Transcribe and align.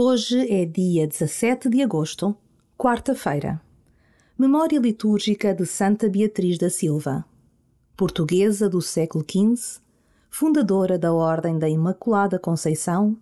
Hoje 0.00 0.48
é 0.48 0.64
dia 0.64 1.08
17 1.08 1.68
de 1.68 1.82
agosto, 1.82 2.32
quarta-feira. 2.76 3.60
Memória 4.38 4.78
litúrgica 4.78 5.52
de 5.52 5.66
Santa 5.66 6.08
Beatriz 6.08 6.56
da 6.56 6.70
Silva, 6.70 7.24
portuguesa 7.96 8.68
do 8.68 8.80
século 8.80 9.24
XV, 9.28 9.80
fundadora 10.30 10.96
da 10.96 11.12
Ordem 11.12 11.58
da 11.58 11.68
Imaculada 11.68 12.38
Conceição 12.38 13.18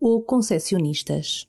ou 0.00 0.20
Concessionistas. 0.20 1.46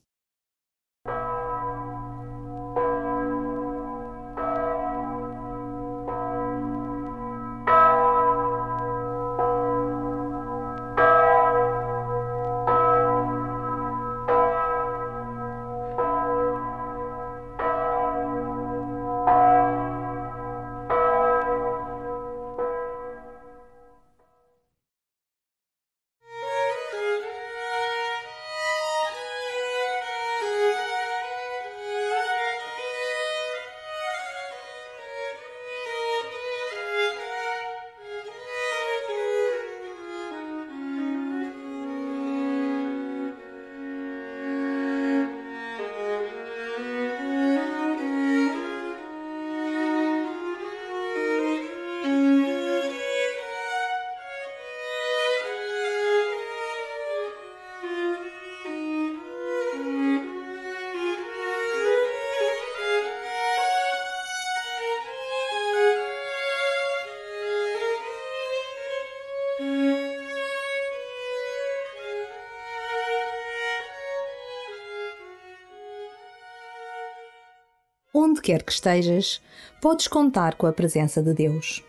Onde 78.19 78.41
quer 78.41 78.63
que 78.63 78.71
estejas, 78.71 79.39
podes 79.79 80.07
contar 80.07 80.55
com 80.55 80.65
a 80.65 80.73
presença 80.73 81.21
de 81.21 81.35
Deus. 81.35 81.83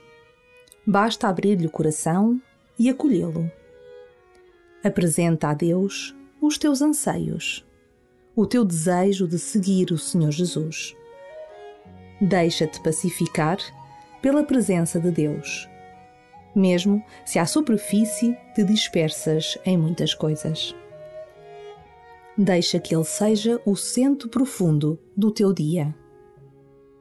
Basta 0.86 1.26
abrir-lhe 1.26 1.66
o 1.66 1.70
coração 1.70 2.38
e 2.78 2.90
acolhê-lo. 2.90 3.50
Apresenta 4.84 5.48
a 5.48 5.54
Deus 5.54 6.14
os 6.38 6.58
teus 6.58 6.82
anseios, 6.82 7.66
o 8.36 8.44
teu 8.44 8.62
desejo 8.62 9.26
de 9.26 9.38
seguir 9.38 9.90
o 9.90 9.96
Senhor 9.96 10.30
Jesus. 10.30 10.94
Deixa-te 12.20 12.78
pacificar 12.82 13.56
pela 14.20 14.44
presença 14.44 15.00
de 15.00 15.10
Deus, 15.10 15.66
mesmo 16.54 17.02
se 17.24 17.38
à 17.38 17.46
superfície 17.46 18.36
te 18.54 18.64
dispersas 18.64 19.56
em 19.64 19.78
muitas 19.78 20.12
coisas. 20.12 20.76
Deixa 22.36 22.78
que 22.78 22.94
Ele 22.94 23.04
seja 23.04 23.58
o 23.64 23.74
centro 23.74 24.28
profundo 24.28 25.00
do 25.16 25.30
teu 25.30 25.54
dia 25.54 25.94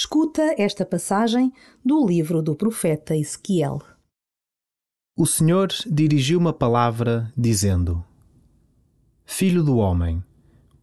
Escuta 0.00 0.54
esta 0.56 0.86
passagem 0.86 1.52
do 1.84 2.06
livro 2.06 2.40
do 2.40 2.54
profeta 2.54 3.16
Ezequiel. 3.16 3.82
O 5.16 5.26
Senhor 5.26 5.70
dirigiu 5.90 6.38
uma 6.38 6.52
palavra, 6.52 7.32
dizendo: 7.36 8.04
Filho 9.24 9.60
do 9.60 9.78
homem, 9.78 10.22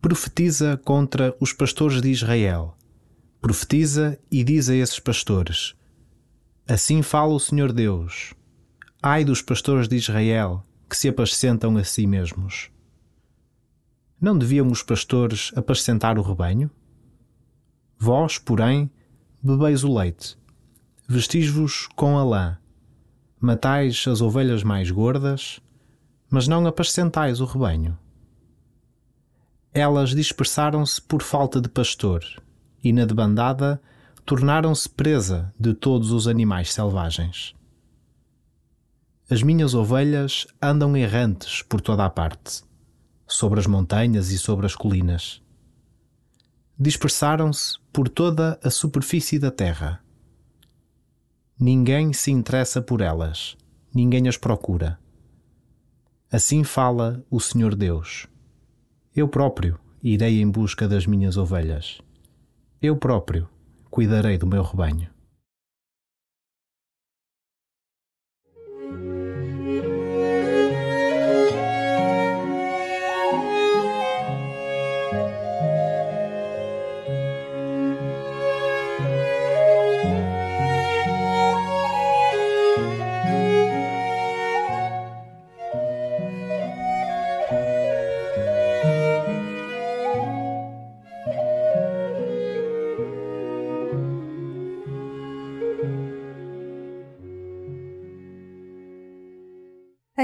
profetiza 0.02 0.76
contra 0.84 1.34
os 1.40 1.54
pastores 1.54 2.02
de 2.02 2.10
Israel. 2.10 2.78
Profetiza 3.40 4.20
e 4.30 4.44
diz 4.44 4.68
a 4.68 4.76
esses 4.76 5.00
pastores: 5.00 5.76
Assim 6.68 7.02
fala 7.02 7.34
o 7.34 7.40
Senhor 7.40 7.72
Deus. 7.72 8.34
Ai 9.02 9.24
dos 9.24 9.42
pastores 9.42 9.88
de 9.88 9.96
Israel 9.96 10.62
que 10.90 10.98
se 10.98 11.08
apacentam 11.08 11.78
a 11.78 11.86
si 11.86 12.06
mesmos. 12.06 12.70
Não 14.20 14.38
deviam 14.38 14.68
os 14.68 14.84
pastores 14.84 15.54
apacentar 15.56 16.20
o 16.20 16.22
rebanho? 16.22 16.70
Vós, 17.98 18.38
porém, 18.38 18.92
bebeis 19.46 19.84
o 19.84 19.94
leite, 19.94 20.36
vestis-vos 21.08 21.88
com 21.96 22.18
a 22.18 22.24
lã, 22.24 22.58
matais 23.40 24.04
as 24.08 24.20
ovelhas 24.20 24.64
mais 24.64 24.90
gordas, 24.90 25.60
mas 26.32 26.48
não 26.48 26.66
apacentais 26.66 27.40
o 27.40 27.46
rebanho. 27.46 27.96
Elas 29.72 30.16
dispersaram-se 30.16 31.00
por 31.00 31.22
falta 31.22 31.62
de 31.62 31.70
pastor, 31.70 32.26
e 32.84 32.92
na 32.92 33.06
debandada 33.06 33.80
tornaram-se 34.26 34.90
presa 34.90 35.54
de 35.60 35.76
todos 35.76 36.10
os 36.10 36.28
animais 36.28 36.74
selvagens. 36.74 37.54
As 39.30 39.44
minhas 39.44 39.76
ovelhas 39.76 40.48
andam 40.60 40.98
errantes 40.98 41.62
por 41.62 41.82
toda 41.82 42.04
a 42.04 42.10
parte, 42.10 42.64
sobre 43.28 43.60
as 43.60 43.68
montanhas 43.68 44.32
e 44.32 44.40
sobre 44.40 44.66
as 44.66 44.74
colinas 44.74 45.45
dispersaram-se 46.78 47.78
por 47.92 48.10
toda 48.10 48.60
a 48.64 48.70
superfície 48.70 49.40
da 49.40 49.50
terra. 49.50 50.04
Ninguém 51.60 52.12
se 52.12 52.32
interessa 52.32 52.82
por 52.82 53.00
elas, 53.00 53.56
ninguém 53.94 54.28
as 54.28 54.38
procura. 54.38 55.00
Assim 56.30 56.64
fala 56.64 57.24
o 57.30 57.40
Senhor 57.40 57.76
Deus. 57.76 58.28
Eu 59.16 59.28
próprio 59.28 59.80
irei 60.04 60.42
em 60.42 60.50
busca 60.52 60.88
das 60.88 61.08
minhas 61.08 61.38
ovelhas. 61.38 62.02
Eu 62.82 62.98
próprio 62.98 63.48
cuidarei 63.90 64.38
do 64.38 64.46
meu 64.46 64.62
rebanho. 64.62 65.15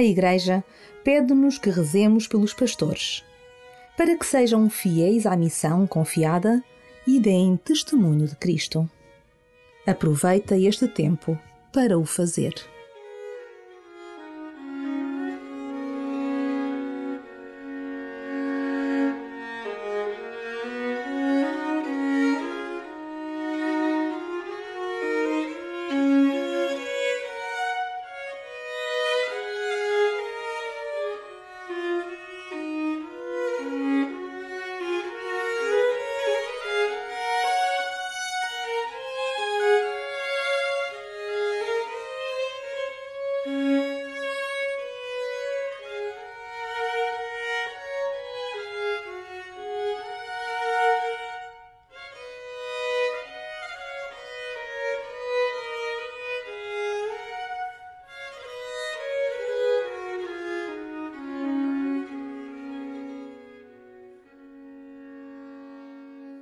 A 0.01 0.03
Igreja 0.03 0.63
pede-nos 1.03 1.59
que 1.59 1.69
rezemos 1.69 2.25
pelos 2.27 2.55
pastores, 2.55 3.23
para 3.95 4.17
que 4.17 4.25
sejam 4.25 4.67
fiéis 4.67 5.27
à 5.27 5.37
missão 5.37 5.85
confiada 5.85 6.63
e 7.05 7.19
deem 7.19 7.55
testemunho 7.55 8.27
de 8.27 8.35
Cristo. 8.35 8.89
Aproveita 9.85 10.57
este 10.57 10.87
tempo 10.87 11.39
para 11.71 11.99
o 11.99 12.03
fazer. 12.03 12.55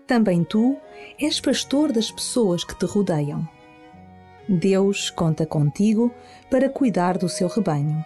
Também 0.10 0.44
tu 0.44 0.76
és 1.22 1.40
pastor 1.40 1.92
das 1.92 2.10
pessoas 2.10 2.64
que 2.64 2.74
te 2.74 2.88
rodeiam. 2.88 3.48
Deus 4.50 5.12
conta 5.12 5.46
contigo 5.46 6.12
para 6.50 6.68
cuidar 6.68 7.20
do 7.20 7.30
seu 7.30 7.48
rebanho. 7.48 8.04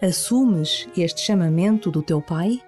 Assumes 0.00 0.86
este 0.94 1.22
chamamento 1.22 1.90
do 1.90 2.02
teu 2.02 2.20
Pai? 2.20 2.60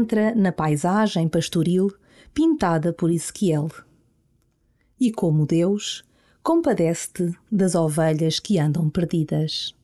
Entra 0.00 0.34
na 0.34 0.50
paisagem 0.50 1.28
pastoril 1.28 1.92
pintada 2.32 2.92
por 2.92 3.10
Ezequiel. 3.10 3.68
E 4.98 5.12
como 5.12 5.46
Deus, 5.46 6.04
compadece-te 6.42 7.34
das 7.50 7.74
ovelhas 7.74 8.38
que 8.38 8.58
andam 8.58 8.88
perdidas. 8.88 9.74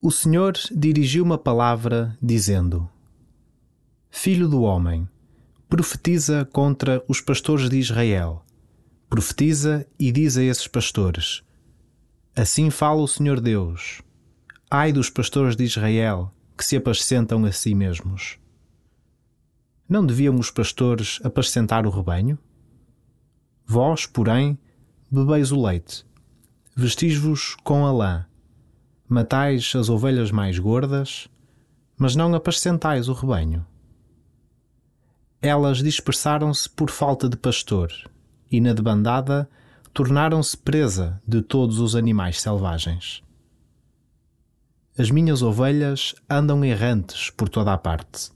O 0.00 0.10
Senhor 0.10 0.54
dirigiu 0.74 1.22
uma 1.22 1.38
palavra, 1.38 2.16
dizendo: 2.20 2.88
Filho 4.10 4.48
do 4.48 4.62
homem, 4.62 5.08
profetiza 5.68 6.44
contra 6.46 7.04
os 7.06 7.20
pastores 7.20 7.68
de 7.68 7.78
Israel. 7.78 8.44
Profetiza 9.08 9.86
e 9.98 10.10
diz 10.10 10.36
a 10.36 10.42
esses 10.42 10.66
pastores: 10.66 11.42
Assim 12.34 12.70
fala 12.70 13.02
o 13.02 13.08
Senhor 13.08 13.40
Deus. 13.40 14.02
Ai 14.70 14.92
dos 14.92 15.10
pastores 15.10 15.54
de 15.54 15.64
Israel, 15.64 16.32
que 16.62 16.66
se 16.66 16.76
apacentam 16.76 17.44
a 17.44 17.50
si 17.50 17.74
mesmos. 17.74 18.38
Não 19.88 20.06
deviam 20.06 20.36
os 20.36 20.48
pastores 20.48 21.18
apacentar 21.24 21.84
o 21.84 21.90
rebanho? 21.90 22.38
Vós, 23.66 24.06
porém, 24.06 24.56
bebeis 25.10 25.50
o 25.50 25.60
leite, 25.60 26.06
vestis-vos 26.76 27.56
com 27.64 27.84
a 27.84 27.90
lã, 27.90 28.26
matais 29.08 29.72
as 29.74 29.88
ovelhas 29.88 30.30
mais 30.30 30.56
gordas, 30.56 31.26
mas 31.98 32.14
não 32.14 32.32
apacentais 32.32 33.08
o 33.08 33.12
rebanho. 33.12 33.66
Elas 35.40 35.78
dispersaram-se 35.78 36.70
por 36.70 36.90
falta 36.90 37.28
de 37.28 37.36
pastor, 37.36 37.92
e 38.48 38.60
na 38.60 38.72
debandada 38.72 39.50
tornaram-se 39.92 40.56
presa 40.56 41.20
de 41.26 41.42
todos 41.42 41.80
os 41.80 41.96
animais 41.96 42.40
selvagens. 42.40 43.20
As 44.98 45.10
minhas 45.10 45.40
ovelhas 45.40 46.14
andam 46.28 46.62
errantes 46.62 47.30
por 47.30 47.48
toda 47.48 47.72
a 47.72 47.78
parte, 47.78 48.30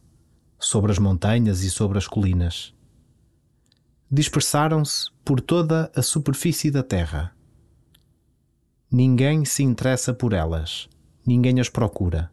sobre 0.59 0.91
as 0.91 0.99
montanhas 0.99 1.63
e 1.63 1.71
sobre 1.71 1.99
as 1.99 2.09
colinas. 2.09 2.73
Dispersaram-se 4.11 5.11
por 5.23 5.39
toda 5.39 5.93
a 5.95 6.01
superfície 6.01 6.71
da 6.71 6.83
terra. 6.83 7.37
Ninguém 8.91 9.45
se 9.45 9.63
interessa 9.63 10.15
por 10.15 10.33
elas, 10.33 10.89
ninguém 11.27 11.61
as 11.61 11.69
procura. 11.69 12.31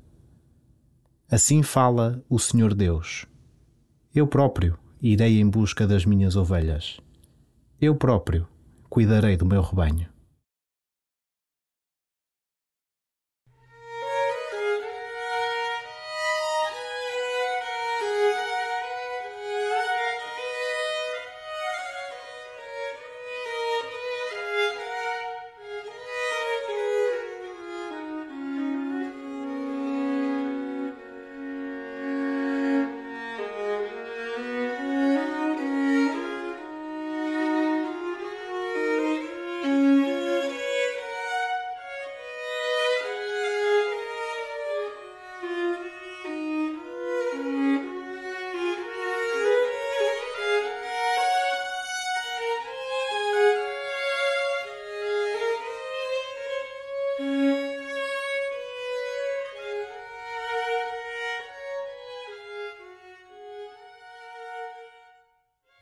Assim 1.29 1.61
fala 1.61 2.23
o 2.29 2.39
Senhor 2.39 2.73
Deus. 2.73 3.25
Eu 4.15 4.25
próprio 4.25 4.79
irei 5.01 5.41
em 5.41 5.49
busca 5.49 5.85
das 5.85 6.05
minhas 6.05 6.37
ovelhas. 6.37 6.97
Eu 7.81 7.93
próprio 7.93 8.47
cuidarei 8.89 9.35
do 9.35 9.45
meu 9.45 9.61
rebanho. 9.61 10.12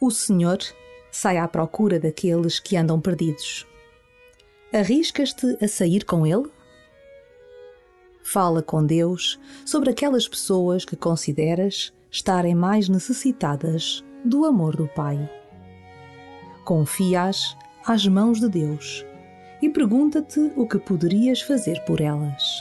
O 0.03 0.09
Senhor 0.09 0.57
sai 1.11 1.37
à 1.37 1.47
procura 1.47 1.99
daqueles 1.99 2.59
que 2.59 2.75
andam 2.75 2.99
perdidos. 2.99 3.67
Arriscas-te 4.73 5.63
a 5.63 5.67
sair 5.67 6.05
com 6.05 6.25
Ele? 6.25 6.49
Fala 8.23 8.63
com 8.63 8.83
Deus 8.83 9.39
sobre 9.63 9.91
aquelas 9.91 10.27
pessoas 10.27 10.85
que 10.85 10.95
consideras 10.95 11.93
estarem 12.09 12.55
mais 12.55 12.89
necessitadas 12.89 14.03
do 14.25 14.43
amor 14.43 14.75
do 14.75 14.87
Pai. 14.87 15.29
Confia-as 16.65 17.55
às 17.85 18.07
mãos 18.07 18.39
de 18.39 18.49
Deus 18.49 19.05
e 19.61 19.69
pergunta-te 19.69 20.51
o 20.55 20.67
que 20.67 20.79
poderias 20.79 21.41
fazer 21.43 21.79
por 21.85 22.01
elas. 22.01 22.60